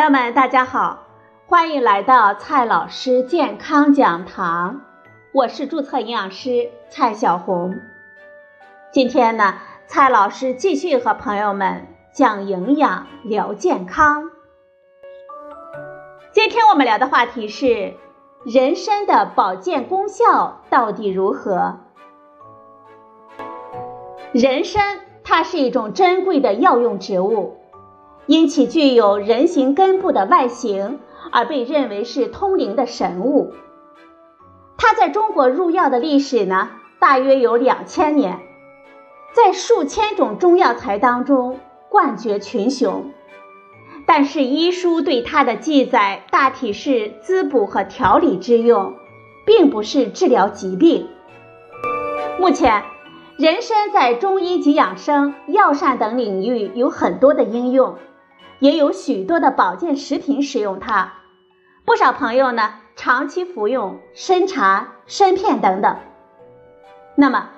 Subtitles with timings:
[0.00, 1.00] 朋友们，大家好，
[1.46, 4.80] 欢迎来到蔡老师健康讲堂，
[5.30, 7.74] 我是注册营养师蔡小红。
[8.90, 9.56] 今天呢，
[9.86, 14.30] 蔡老师继续和朋友们讲营养聊健康。
[16.32, 17.92] 今天我们聊的话题是
[18.46, 21.78] 人参的保健功效到底如何？
[24.32, 27.59] 人参它是一种珍贵的药用植物。
[28.30, 31.00] 因其具有人形根部的外形，
[31.32, 33.54] 而被认为是通灵的神物。
[34.78, 36.70] 它在中国入药的历史呢，
[37.00, 38.38] 大约有两千年，
[39.32, 41.58] 在数千种中药材当中
[41.88, 43.10] 冠绝群雄。
[44.06, 48.94] 但是医书对它的记载大体是滋补和调理之用，
[49.44, 51.08] 并不是治疗疾病。
[52.38, 52.84] 目前，
[53.36, 57.96] 人参在中医及养生、药膳等领域有很多的应用。
[58.60, 61.14] 也有许多的保健食品使用它，
[61.84, 65.96] 不少朋友呢长期服用参茶、参片等等。
[67.16, 67.48] 那么，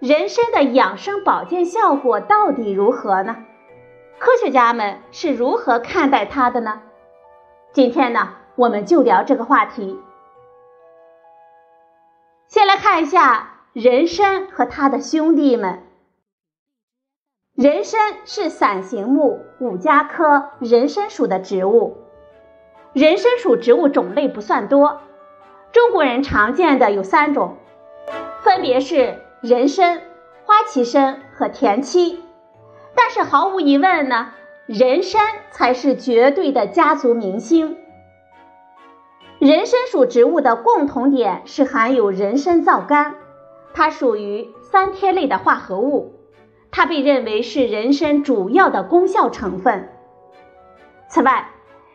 [0.00, 3.36] 人参的养生保健效果到底如何呢？
[4.18, 6.80] 科学家们是如何看待它的呢？
[7.72, 10.00] 今天呢，我们就聊这个话题。
[12.46, 15.82] 先来看一下人参和它的兄弟们。
[17.56, 21.96] 人参是伞形目五加科人参属的植物。
[22.92, 25.00] 人参属植物种类不算多，
[25.72, 27.56] 中国人常见的有三种，
[28.42, 30.02] 分别是人参、
[30.44, 32.20] 花旗参和田七。
[32.94, 34.34] 但是毫无疑问呢，
[34.66, 37.78] 人参才是绝对的家族明星。
[39.38, 43.14] 人参属植物的共同点是含有人参皂苷，
[43.72, 46.15] 它属于三萜类的化合物。
[46.70, 49.88] 它被认为是人参主要的功效成分。
[51.08, 51.48] 此外，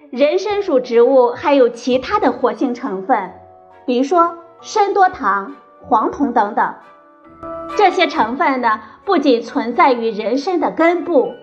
[0.09, 3.31] 人参属植物还有其他的活性成分，
[3.85, 6.73] 比如说参多糖、黄酮等等。
[7.77, 11.33] 这些成分呢，不仅存在于人参的根部，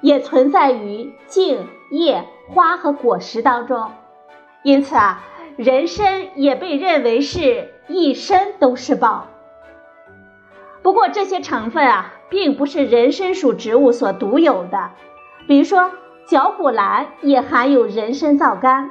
[0.00, 3.90] 也存在于茎、叶、花和果实当中。
[4.62, 5.22] 因此啊，
[5.56, 9.28] 人参也被认为是一身都是宝。
[10.86, 12.12] 不过这些成分啊。
[12.28, 14.90] 并不是人参属植物所独有的，
[15.46, 15.92] 比如说
[16.26, 18.90] 绞股蓝也含有人参皂苷。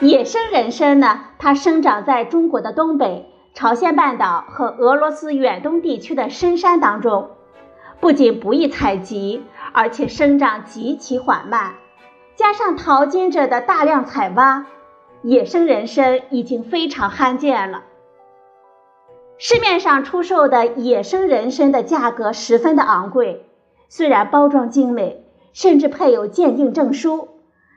[0.00, 7.30] 野生人参呢，它生长在中国的东北、朝鲜半岛和俄罗斯远东地区的深山当中，
[7.98, 11.76] 不仅不易采集，而且生长极其缓慢，
[12.34, 14.66] 加上淘金者的大量采挖，
[15.22, 17.84] 野生人参已经非常罕见了。
[19.38, 23.44] 市面上出售的野生人参的价格十分的昂贵，
[23.90, 27.28] 虽然包装精美，甚至配有鉴定证书，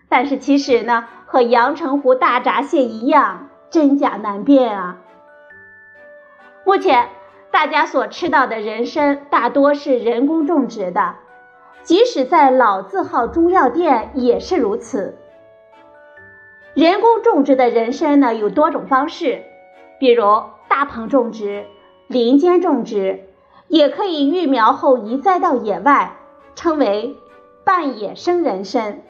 [0.07, 4.99] 但是其实呢，和阳澄湖大闸蟹一样，真假难辨啊。
[6.63, 7.09] 目前
[7.51, 11.15] 大家所吃到的人参大多是人工种植的，
[11.83, 15.17] 即使在老字号中药店也是如此。
[16.73, 19.43] 人工种植的人参呢，有多种方式，
[19.99, 20.23] 比如。
[20.79, 21.65] 大棚种植、
[22.07, 23.25] 林间种植，
[23.67, 26.15] 也可以育苗后移栽到野外，
[26.55, 27.17] 称为
[27.65, 29.01] 半野生人参。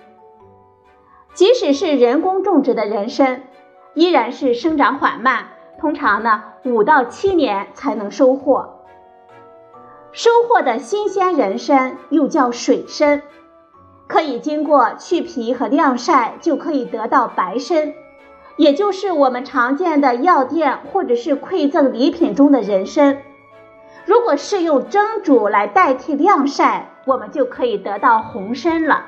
[1.36, 3.44] 即使是人工种植的人参，
[3.94, 8.80] 依然是生长缓慢，通常呢五到七年才能收获。
[10.12, 13.22] 收获的新鲜人参又叫水参，
[14.08, 17.94] 可以经过去皮和晾晒，就可以得到白参。
[18.60, 23.22] 也就是我们常见的药店或者是馈赠礼品中的人参，
[24.06, 29.06] 如果是用蒸煮来代替晾晒，我们就可以得到红参了。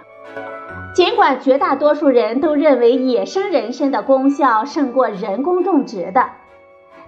[0.96, 6.30] 尽管绝大多数人都认为野生人参的功效胜过人工种植的，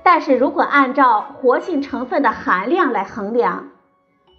[0.04, 3.70] 但是如果按照活性成分的含量来衡量，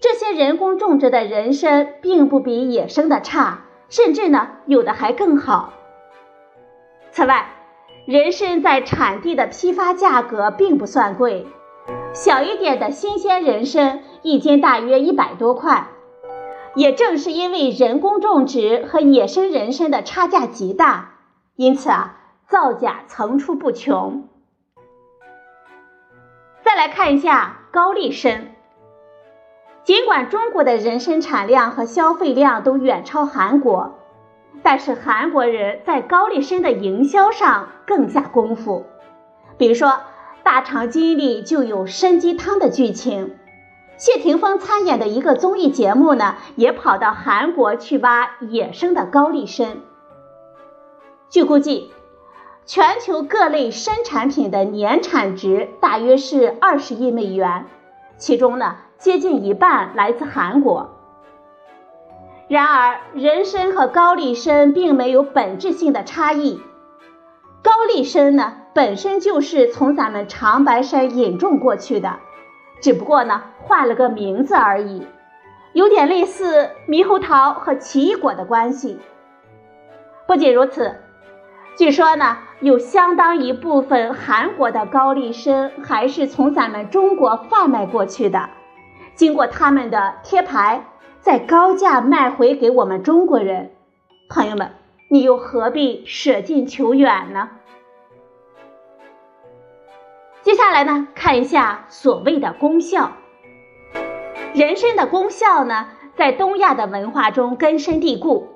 [0.03, 5.73] 这些人工种植的人参并不比野生的差，甚至呢有的还更好。
[7.11, 7.47] 此外，
[8.07, 11.47] 人参在产地的批发价格并不算贵，
[12.13, 15.89] 小一点的新鲜人参一斤大约一百多块。
[16.75, 21.15] 也正是因为人工种植和野生人参的差价极大，
[21.57, 22.17] 因此啊，
[22.47, 24.29] 造假层出不穷。
[26.63, 28.55] 再来看一下高丽参，
[29.83, 33.95] 尽管中国的人参产量和消费量都远超韩国。
[34.63, 38.87] 但是韩国人在高丽参的营销上更下功夫，
[39.59, 39.89] 比如说
[40.43, 43.37] 《大长今》里就有参鸡汤的剧情，
[43.97, 49.79] 谢霆锋参演的一个综艺节目呢，也跑到韩国去挖野生的高丽参。
[51.29, 51.91] 据估计，
[52.65, 57.67] 全球各类参产品的年产值大约是二十亿美元，
[58.17, 60.94] 其中呢，接近一半来自韩国。
[62.47, 66.61] 然而，人参和高丽参并没有本质性的差异。
[67.63, 72.19] 高丽参呢，本身就是从咱们长白山引种过去的，
[72.83, 75.07] 只不过呢，换了个名字而已，
[75.73, 78.99] 有点类似猕猴桃和奇异果的关系。
[80.27, 80.97] 不仅如此，
[81.79, 88.51] 据说呢，有相当一部分韩国的高丽参还是从咱们中国贩卖过去的，
[89.15, 90.85] 经过他们的贴牌。
[91.25, 93.71] 再高价卖回给我们中国人，
[94.29, 94.73] 朋友们，
[95.09, 97.49] 你又何必舍近求远呢？
[100.43, 103.13] 接下来呢，看一下所谓的功效。
[104.53, 108.49] 人参的功效呢，在东亚的文化中根深蒂固，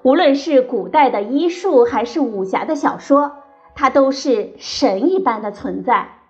[0.00, 3.42] 无论是古代的医术还是武侠的小说，
[3.74, 6.20] 它都是神一般的存在。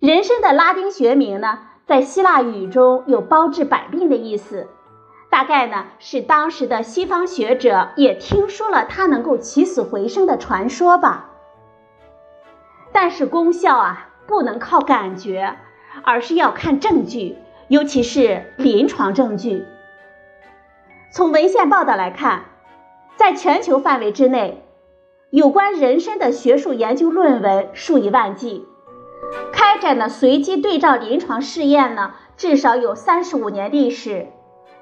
[0.00, 1.68] 人参的拉丁学名呢？
[1.86, 4.68] 在希腊语中有包治百病的意思，
[5.30, 11.30] 大概呢是当时的西方学者也听说了它能够起死回生的传说吧。
[12.92, 15.56] 但是功效啊不能靠感觉，
[16.04, 17.36] 而是要看证据，
[17.68, 19.64] 尤其是临床证据。
[21.10, 22.44] 从文献报道来看，
[23.16, 24.64] 在全球范围之内，
[25.30, 28.66] 有关人参的学术研究论文数以万计。
[29.72, 34.26] 开展的随机对照临床试验呢，至少有三十五年历史，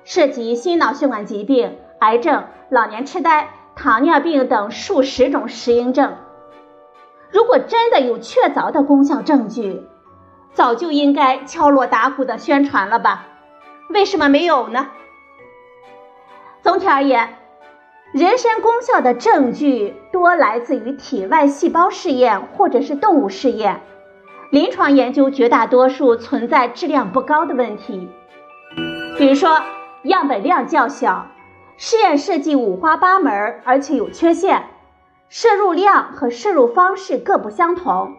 [0.03, 6.17] 涉及心脑血管疾病、癌症、老年痴呆、糖尿病等数十种适应症。
[7.31, 9.81] 如果真的有确凿的功效证据，
[10.55, 13.29] 早就应该敲锣打鼓的宣传了吧？
[13.91, 14.89] 为什么没有呢？
[16.63, 17.37] 总体而言，
[18.11, 23.83] 人参功效的证据多来自于体外细胞试验或者是动物试验。
[24.51, 28.09] 临床研究绝大多数存在质量不高的问题，
[29.17, 29.61] 比如说
[30.03, 31.29] 样本量较小，
[31.77, 34.65] 试验设计五花八门，而且有缺陷，
[35.29, 38.17] 摄入量和摄入方式各不相同，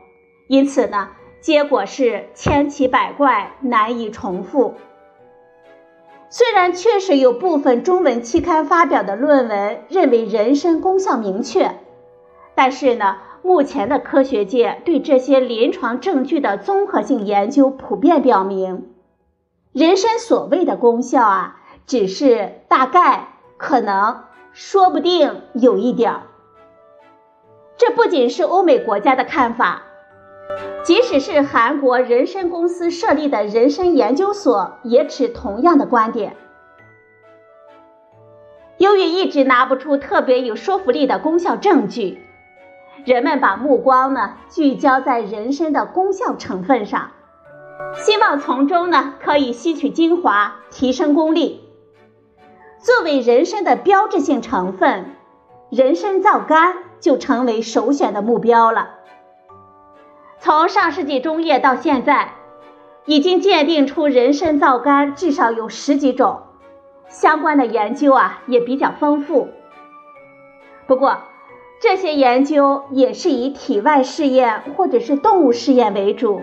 [0.47, 1.09] 因此呢，
[1.41, 4.75] 结果是千奇百怪，难以重复。
[6.29, 11.75] 虽然确实有部分中文期刊发表的论文认为人参功效明确，
[12.55, 13.17] 但是呢。
[13.43, 18.89] 目前的科学界对这些临床证据的综合性研究普遍表明，
[19.73, 26.21] 人参所谓的功效啊，只是大概、可能、说不定有一点儿。
[27.77, 29.81] 这不仅是欧美国家的看法，
[30.83, 36.35] 即使是韩国人参公司设立的人参研究所也持同样的观点。
[38.77, 42.23] 由于一直拿不出特别有说服力的功效证据。
[43.05, 47.11] 人们把目光呢聚焦在人参的功效成分上，
[47.95, 51.67] 希望从中呢可以吸取精华，提升功力。
[52.79, 55.15] 作为人参的标志性成分，
[55.69, 58.89] 人参皂苷就成为首选的目标了。
[60.39, 62.33] 从上世纪中叶到现在，
[63.05, 66.41] 已经鉴定出人参皂苷至少有十几种，
[67.07, 69.49] 相关的研究啊也比较丰富。
[70.87, 71.17] 不过，
[71.81, 76.39] 这些研究也是以体外试验或者是动物试验为主，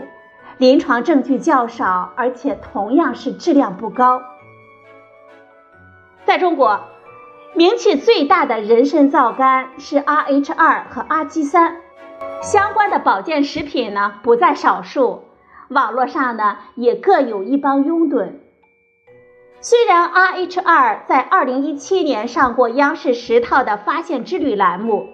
[0.59, 4.21] 临床证据较少，而且同样是质量不高。
[6.25, 6.81] 在中国，
[7.55, 11.77] 名气最大的人参皂苷是 RH 二和 R g 三，
[12.43, 15.23] 相关的保健食品呢不在少数，
[15.69, 18.33] 网络上呢也各有一帮拥趸。
[19.61, 25.07] 虽然 RH 二在二零一七年上过央视十套的发现之旅栏目。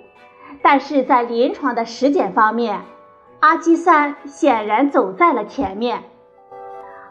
[0.62, 2.80] 但是在临床的实践方面，
[3.40, 6.04] 阿基三显然走在了前面。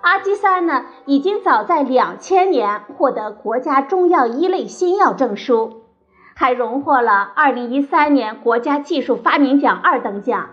[0.01, 5.83] 阿基三呢，已经早在两千年获得国家中药一类新药证书，
[6.35, 10.49] 还荣获了二零一三年国家技术发明奖二等奖，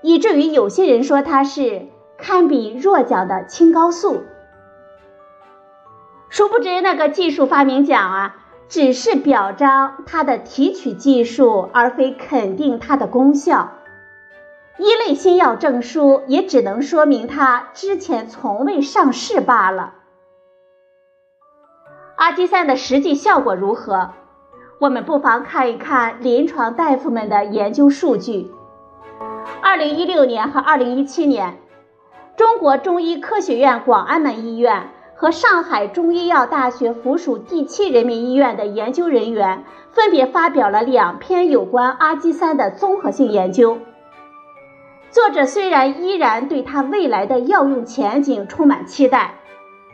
[0.00, 4.22] 以至于有些人说它是堪比弱奖的青蒿素。
[6.30, 8.36] 殊不知那个技术发明奖啊。
[8.68, 13.70] 只是表彰它的提取技术，而非肯定它的功效。
[14.78, 19.94] 一类新药证书也只能说明它之前从未上市罢了。
[22.16, 24.10] 阿基散的实际效果如何？
[24.80, 28.52] 我们不妨看一看临床大夫们的研究数据。
[29.62, 31.58] 二零一六年和二零一七年，
[32.36, 34.90] 中国中医科学院广安门医院。
[35.20, 43.78] 和上海中医药大学附属第七人民医院的研究人员分别发表了两篇有关阿基酸的综合性研究。
[45.10, 49.40] 作者虽然依然对它未来的药用前景充满期待，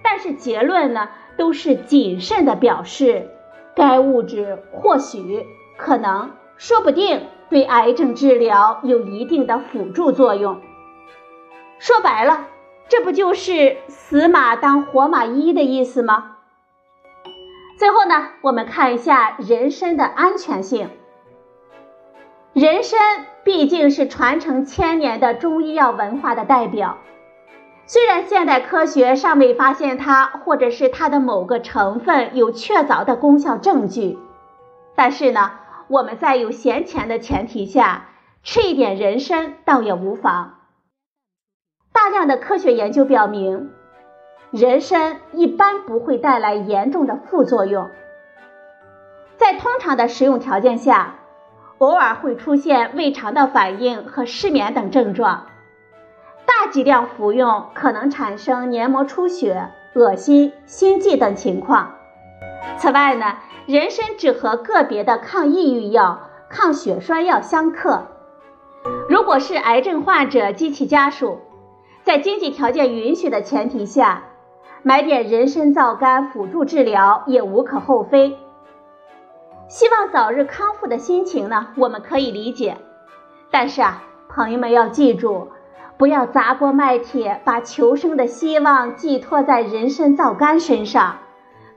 [0.02, 3.30] 但是结论呢都是谨慎的表示，
[3.74, 5.46] 该物质或许、
[5.78, 10.60] 可能、说不定对癌症治疗有一定的辅助作用。
[11.78, 12.48] 说白了。
[12.88, 16.36] 这不就是死马当活马医的意思吗？
[17.78, 20.90] 最后呢，我们看一下人参的安全性。
[22.52, 26.98] 人参毕竟是传承千年的中医药文化的代表，
[27.86, 34.18] 虽然现代科学尚未发现它或者是它的某个成分有确凿的功效证据，
[34.94, 35.50] 但是呢，
[35.88, 38.10] 我们在有闲钱的前提下，
[38.44, 40.53] 吃一点人参倒也无妨。
[41.94, 43.70] 大量的科学研究表明，
[44.50, 47.88] 人参一般不会带来严重的副作用。
[49.36, 51.14] 在通常的食用条件下，
[51.78, 55.46] 偶尔会出现胃肠道反应和失眠等症状。
[56.44, 61.94] 大剂量服用可能产生黏膜出血、恶心、心悸等情况。
[62.76, 63.36] 此外呢，
[63.66, 68.08] 人参只和个别的抗抑郁药、抗血栓药相克。
[69.08, 71.38] 如果是癌症患者及其家属，
[72.04, 74.24] 在经济条件允许的前提下，
[74.82, 78.36] 买点人参皂苷辅助治疗也无可厚非。
[79.68, 82.76] 希望早日康复的心情呢，我们可以理解。
[83.50, 85.48] 但是啊，朋友们要记住，
[85.96, 91.20] 不要砸锅卖铁，把求生的希望寄托在人参皂苷身上，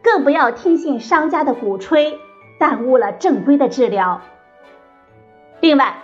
[0.04, 2.20] 更不要听信商家的鼓吹，
[2.60, 4.20] 耽误了正规的治疗。
[5.62, 6.00] 另外，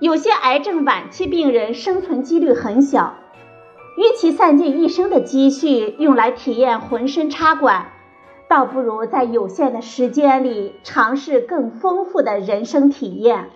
[0.00, 3.14] 有些癌症晚期病人生存几率很小。
[3.96, 7.92] 与其散尽一生的积蓄用来体验浑身插管，
[8.48, 13.50] 倒不如在有限的时间里尝试更丰富的人生体验。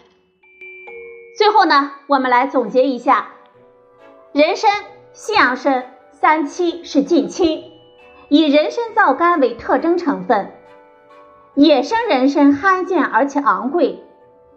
[1.37, 3.28] 最后呢，我们来总结一下：
[4.33, 4.71] 人参、
[5.12, 7.64] 西洋参、三七是近亲，
[8.28, 10.52] 以人参皂苷为特征成分。
[11.54, 14.04] 野生人参罕见而且昂贵，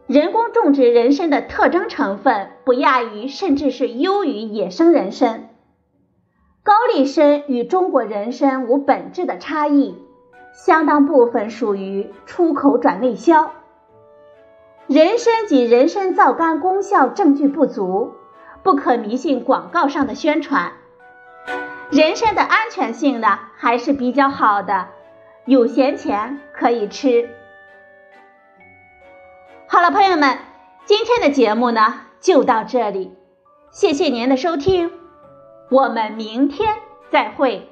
[0.05, 5.49] 人工种植人参的特征成分不亚于甚至是优于野生人参。
[6.71, 10.01] 高丽参与中国人参无本质的差异，
[10.53, 13.51] 相当部分属于出口转内销。
[14.87, 18.13] 人参及人参皂苷功效证据不足，
[18.63, 20.71] 不可迷信广告上的宣传。
[21.89, 24.87] 人参的安全性呢还是比较好的，
[25.43, 27.29] 有闲钱可以吃。
[29.67, 30.37] 好了，朋友们，
[30.85, 33.11] 今天的节目呢就到这里，
[33.71, 35.00] 谢谢您的收听。
[35.71, 36.67] 我们明天
[37.09, 37.70] 再会。